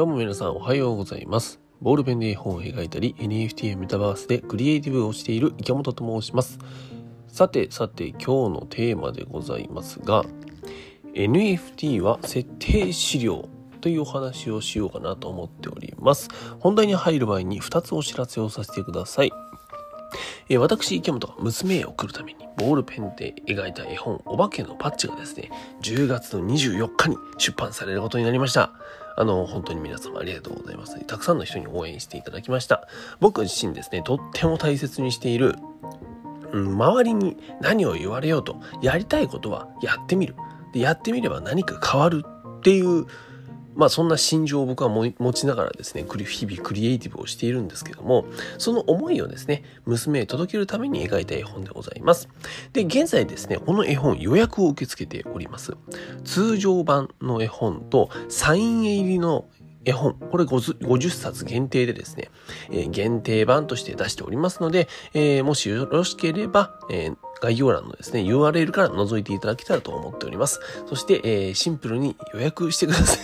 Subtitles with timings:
[0.00, 1.60] どうも皆さんおはようございます。
[1.82, 6.58] ボールペンで絵本を描いたり NFT やメタバースでクリエイティブをしている池本と申します。
[7.28, 8.24] さてさて今日
[8.60, 10.24] のテーマでございますが
[11.12, 13.46] NFT は設定資料
[13.82, 16.30] というお話をしようかなと思っております。
[16.60, 19.32] 本題に入る前に2つお知らせをさせてください。
[20.48, 25.50] え私、池本が娘へ送るためにボールペンで描いた絵本、お化けのパッチがですね、
[25.82, 28.72] 10月の24日に出版されることになりました。
[29.20, 30.98] あの、本当に皆様ありがとうございます。
[31.04, 32.88] たくさんの人に応援していただきました。
[33.20, 35.56] 僕自身ですね、とっても大切にしている、
[36.52, 40.36] うん、周りに何を言われようと、やりたいことはやってみる。
[40.72, 43.04] で、やってみれば何か変わるっていう、
[43.74, 48.26] まあそんな心情を僕は持ちながらですね、日々クリエイティブをしているんですけども、
[48.58, 52.28] その思いをですね、娘へ届けるために描いた絵本でございます。
[52.72, 55.76] で、現在ですね、この絵本予約を受け付けております。
[56.24, 59.46] 通常版の絵本とサイン入りの
[59.84, 62.28] 絵本、これ 50, 冊限定でですね、
[62.90, 64.88] 限定版として出しておりますので、
[65.42, 66.78] もしよろしければ、
[67.40, 70.60] 概要欄のですね、URL から覗いていただけたらと思っております。
[70.86, 73.16] そして、えーシンプルに予約してくださ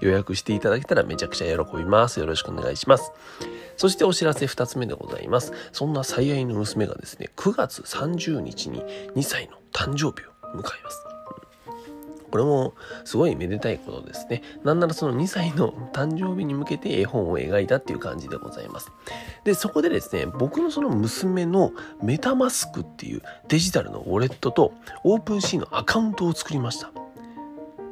[0.00, 0.04] い。
[0.04, 2.20] 予約していただけたらめちゃくちゃ喜びます。
[2.20, 3.12] よろしくお願いします。
[3.76, 5.52] そしてお知らせ2つ目でございます。
[5.72, 8.82] そんな最愛の娘がですね、9月30日に
[9.16, 11.11] 2歳の誕生日を迎えます。
[12.32, 12.72] これも
[13.04, 14.42] すごいめでたいことですね。
[14.64, 18.90] なんならその2歳の誕生日に向けて絵本を描いたっていう感じでございます。
[19.44, 21.72] で、そこでですね、僕のその娘の
[22.02, 24.72] メタマスクっていうデジタルのウォレットと
[25.04, 26.90] オープンシーのアカウントを作りました。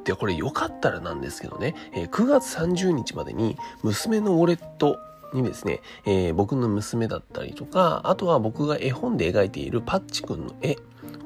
[0.05, 4.99] で、これよかったらなんですけどね、9月30日までに娘のウォレット
[5.35, 10.77] にですね、えー僕の娘だったりとか、あとは僕が絵本で描いているパッチくんの絵、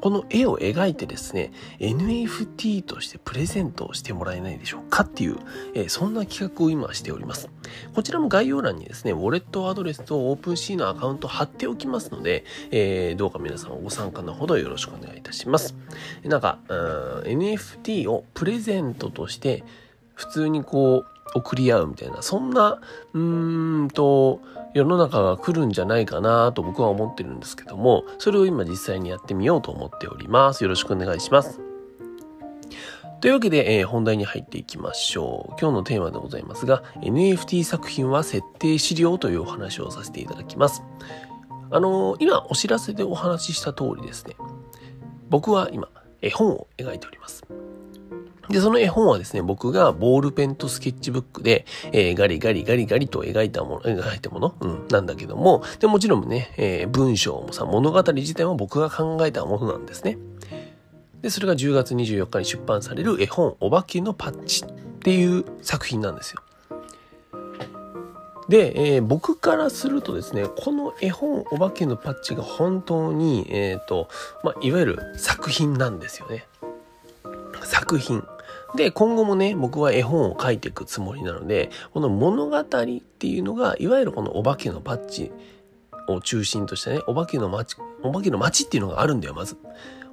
[0.05, 5.39] この絵を描いてですね、NFT としてプレゼントをしてもらえないでしょうかっていう、
[5.73, 7.49] えーそんな企画を今しております。
[7.95, 15.75] こちらも概要欄にですね、ウォレットアドレスとオープンシーのアカウント貼っておきますので、えーどうか皆さんご参加のほどよろしくお願いいたします。
[16.23, 19.65] なんか、NFT をプレゼントとして
[20.13, 22.81] 普通にこう送り合うみたいな、そんな、
[23.13, 24.41] うーんと、
[24.75, 30.65] 世の中が来るんじゃないかなと僕は思ってるんですけども、それを今実際にやってみようと思っております。
[30.65, 31.61] よろしくお願いします。
[33.21, 35.55] というわけで、えー本題に入っていきましょう。
[35.61, 40.83] 今日のテーマでございますが、NFT 作品は設定資料というお話をさせていただきます。
[41.71, 44.37] あのー今お知らせでお話しした通りですね、
[45.31, 45.89] 僕は今、
[46.21, 47.45] 絵本を描いております。
[48.49, 60.19] で、その絵本はですね、僕がボールペンとスケッチブックで、えーガリガリガリガリと描いたもの、描いたもの、うん、なんだけども、で、もちろんね、えー文章もさ、物語自体も僕が考えたものなんですね。
[61.23, 66.41] で、それが10月24日に出版される絵本、お化けのパッチっていう作品なんですよ。
[68.49, 74.09] で、えー僕からするとですね、この絵本、お化けのパッチが本当に、えっ、と、
[74.43, 76.47] まあ、いわゆる作品なんですよね。
[77.63, 78.23] 作品。
[78.75, 85.33] で、今後もね、僕は絵本を書いていくつもりなので、この物語っていうのが、いわゆるこのお化けのパッチ
[86.09, 89.57] を中心としたね、お化けの街、お化けの街っていうのがあるんだよ、まず。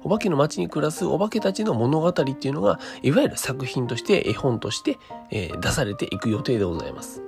[0.04, 4.98] お化けの街に暮らすお化けたちの物語っていうのが、いわゆる作品として、絵本として、
[5.30, 7.22] えー出されていく予定でございます。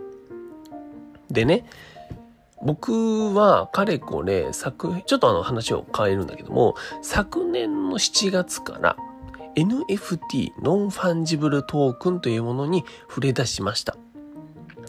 [1.31, 1.65] でね、
[2.63, 8.97] 僕はかれこれ作、ちょっとあの話を変えるんだけども、昨年の7月から
[9.57, 13.97] NFT、 non-fungible token というものに触れ出しました。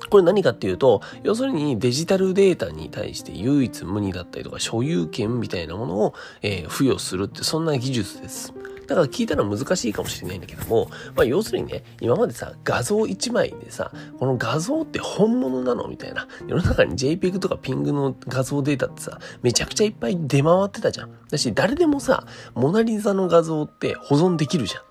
[0.10, 8.54] これ何かっていうと、要するにデジタルデータに対して唯一無二だったりとか所有権みたいなものを、えー付与するってそんな技術です。
[8.88, 16.28] だから聞いたら難しいかもしれないんだけども、まあ要するにね、今までさ、画像1枚でさ、この画像って本物なのみたいな。
[16.48, 21.12] 世の中に JPEG とか PNG の画像データってさ、めちゃくちゃいっぱい出回ってたじゃん。
[21.30, 24.82] だし、誰でもさ、モナリザの画像って保存できるじゃん。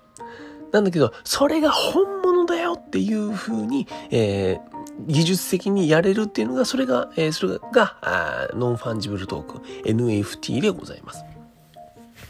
[0.71, 4.75] なんだけど、それが本物だよっていう風に、えー
[5.07, 11.23] 技術的にやれるっていうのが、それが、えーそれが、 non-fungible token、NFT でございます。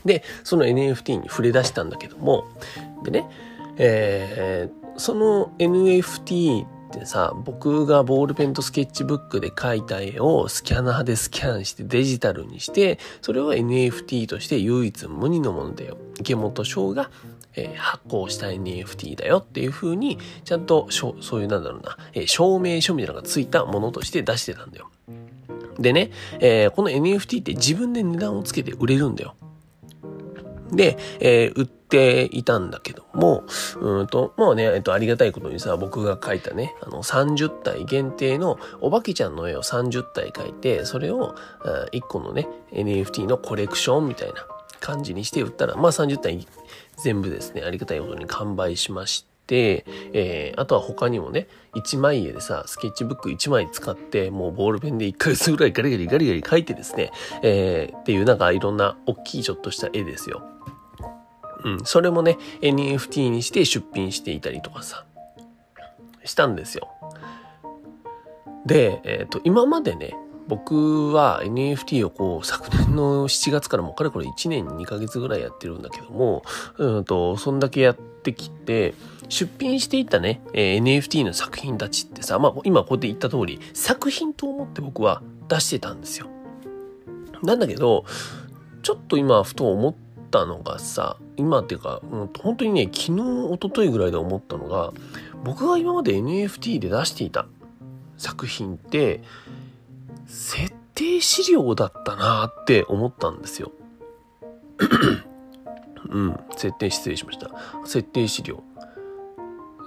[0.05, 2.45] で、その NFT に触れ出したんだけども、
[3.03, 3.27] でね、
[3.77, 15.97] えーその NFT ってさ、僕がボールペンとスケッチブックで描いた絵をスキャナーでスキャンしてデジタルにして、それを NFT として唯一無二のものだよ。
[16.19, 17.11] 池本翔が、
[17.55, 24.89] えー発行した NFT だよっていう風に、ちゃんとそういうなんだろうな、えー証明書みたいなのがついたものとして出してたんだよ。
[25.77, 29.35] でね、えーこの NFT って自分で値段をつけて売れるんだよ。
[30.75, 33.43] で、えー、売っていたんだけども、
[33.79, 41.35] うんと、もうね、えっと、ありがたいことにさ、僕が描いたね、あの、30体限定のおばけちゃんの絵を30体描いて、それを、
[41.91, 44.45] 1個のね、NFT のコレクションみたいな
[44.79, 46.47] 感じにして売ったら、まあ30体
[46.97, 57.11] 全部ですね、ありがたいことに完売しまして、で、えー、あとは他にもね、一枚絵でさ、スケッチブック1枚使って、もうボールペンで1ヶ月ぐらいガリガリガリガリ描いてですね、
[57.43, 60.43] えー、っていうなんかいろんな大きいちょっとした絵ですよ。
[61.65, 65.03] うん、それもね、NFT にして出品していたりとかさ、
[66.23, 66.89] したんですよ。
[68.67, 70.15] で、えっ、ー、と、今までね、
[70.47, 76.43] 僕は NFT をこう昨年の7月からもうかれこれ1年2ヶ月ぐらいやってるんだけども、
[76.77, 78.93] うんと、そんだけやってきて、
[79.27, 86.27] 出品していたね、えー、NFT の作品たちってさ、まあ今こうやって言った通り、作品と思って僕は出してたんですよ。
[87.41, 88.05] なんだけど、
[88.83, 89.95] ちょっと今ふと思っ
[90.29, 94.93] たのがさ、今っていうか、う、本当にね、昨日、一昨日ぐらいで思ったのが、
[95.43, 97.45] 僕が今まで NFT で出していた
[98.17, 99.21] 作品って、
[100.27, 103.71] 設定資料だったなって思ったんですよ。
[106.09, 107.49] うん、設定失礼しました。
[107.85, 108.63] 設定資料。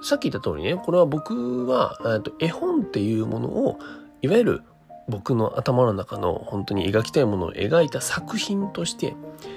[0.01, 3.79] さっき言った通りね、これは僕は、えと絵本っていうものを、
[4.21, 4.63] いわゆる
[5.09, 9.15] 僕の頭の中の本当に描きたいものを描いた作品として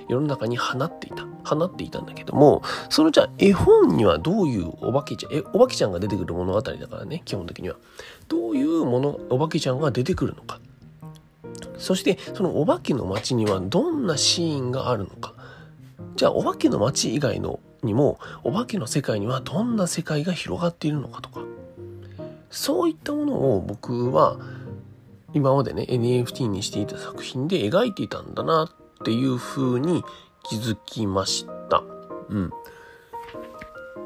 [0.09, 1.27] 世の中に放っていた。
[1.45, 7.77] 放っていたんだけども、そのじゃあ絵本にはどういうお化けちゃん、え、お化けちゃんが出てくる物語だからね、基本的には。
[8.29, 10.61] どういうもの、お化けちゃんが出てくるのか。
[11.79, 15.35] そしてそのお化けの街にはどんなシーンがあるのか。
[16.15, 21.41] じゃあお化けの街以外のにもお化けの世界にはどんな世界が広がっているのかとか。
[22.51, 24.39] そういったものを僕は
[25.35, 30.05] 今までね NFT にしていた作品で描いていたんだなっていう風に
[30.43, 31.83] 気づきました。
[32.29, 32.51] うん。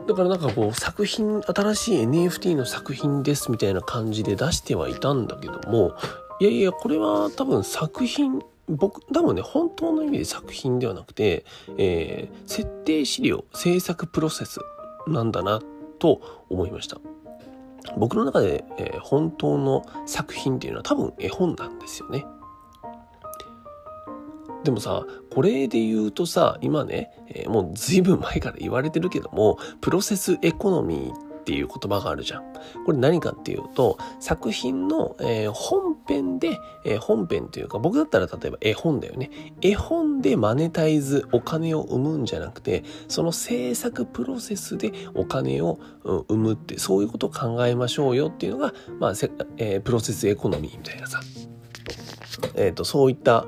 [0.06, 5.96] だからなんかこう作品、新しい NFT の作品ですみたいな感じで出してはいたんだけども、
[6.38, 11.44] いやいや、これは多分作品、僕、多分ね、本当の意味で作品ではなくて、
[11.76, 14.60] えー、設定資料、制作プロセス
[15.08, 15.60] なんだな
[15.98, 16.20] と
[16.50, 16.98] 思いました。
[17.96, 22.26] 僕の中で、えー、本当の作品っていうのは多分絵本なんですよね。
[24.64, 32.42] でもさ、これで言うとさ、今ね、えー、もう随分前から言われてるけども、プロセスエコノミーっていう言葉があるじゃん。
[32.84, 39.30] これ何かっていうと、作品の、えー、本編で、えー、本編というか、僕だったら例えば絵本だよね。
[39.62, 49.10] 絵本でマネタイズ、お金を生むんじゃなくて、その制作プロセスでお金を、うん、生むって、そういうことを考えましょうよっていうのが、まあ、
[49.58, 51.20] えー、プロセスエコノミーみたいなさ。
[52.54, 53.46] えっ、と、そういった、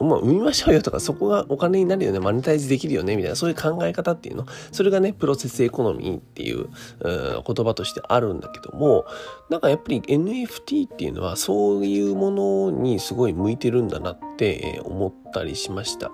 [0.00, 6.68] まあ、産みましょうよとか、そこがお金になるよね、マネタイズできるよね、みたいな、そういう考え方っていうの、それがね、プロセスエコノミーっていう、う
[7.00, 9.06] 言葉としてあるんだけども、
[9.50, 16.10] なんかやっぱり NFT っていうのは、そういうものにすごい向いてるんだなって思ったりしました。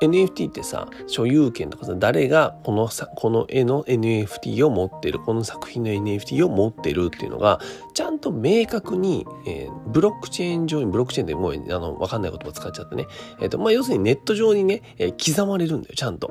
[0.00, 7.60] NFT ってさ、所有権とかさ、誰がこのさ、この絵の NFT を持ってる、この作品の NFT を持ってるっていうのが、
[7.94, 13.06] ちゃんと明確に、えー、ブロックチェーン上に、ブロックチェーンでもう、あの、わかんない言葉使っちゃってね。
[13.40, 16.30] え、ー、と、まあ、要するにネット上にね、えー、刻まれるんだよ、ちゃんと。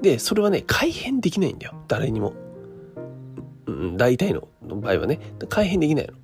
[0.00, 2.34] で、それはね、改変できないんだよ、誰にも。
[3.66, 6.14] うん、大体の場合はね、改変できないの。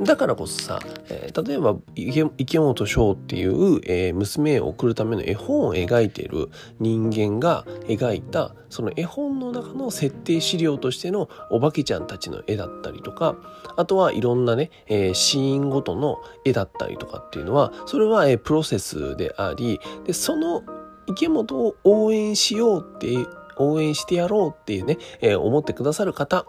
[0.00, 13.36] だからこそさ、えー、例えば池本翔っていう、えー、娘を送るための絵本を描いている人間が描いたその絵本の中の設定資料としてのお化けちゃんたちの絵だったりとか
[13.76, 20.64] あとはいろんなね、えー、シーンごとの絵だったりとかっていうのはそれは、えー、プロセスでありでその
[21.06, 23.14] 池本を応援しようって
[23.56, 26.46] 応援してやろうっていうね、えー、思ってくださる方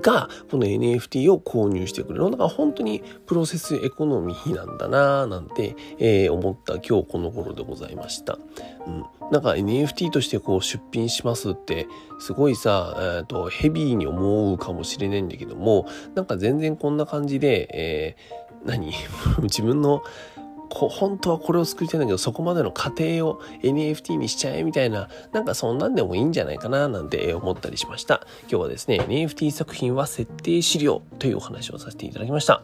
[0.00, 2.30] が、この NFT を購入してくれる。
[2.30, 8.38] だから本当にプロセスエコノミーなんだなぁなんて、えー、思った今日この頃でございました。
[8.86, 9.04] うん。
[9.30, 11.88] なんか NFT としてこう出品しますって、
[12.20, 18.92] すごいさ、えー、と、ヘビーに思うかもしれないんだけども、なんか全然こんな感じで、えー、何？
[19.42, 20.02] 自分の
[20.68, 28.26] こ本当はこれを作りたいんだけど、そこまでの過程を NFT にしちゃえみたいな、なんかそんなんでもいいんじゃないかななんて思ったりしました。
[28.42, 32.62] 今日はですね、NFT 作品は設定資料というお話をさせていただきました。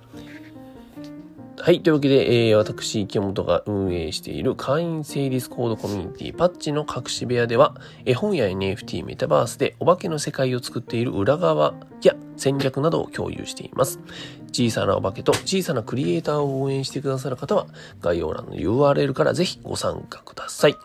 [1.64, 1.80] はい。
[1.80, 14.00] というわけで、えー、私、池本が運営している会員制ディスコードコミュニティパッチの隠し部屋では、絵本や NFT、メタバースでお化けの世界を作っている裏側や戦略などを共有しています。
[14.48, 17.66] 小さなお化けと小さなクリエイターを応援してくださる方は
[18.00, 20.76] 概要欄の URL からぜひご参加ください。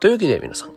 [0.00, 0.70] というわけで皆さん、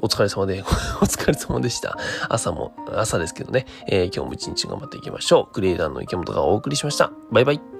[0.00, 0.62] お疲れ様で、
[1.00, 1.96] お疲れ様でした。
[2.28, 5.52] 朝も、朝ですけどね、えー、今日も一日頑張っていきましょう。
[5.52, 7.12] クリエイターの池本がお送りしました。
[7.30, 7.79] バイバイ。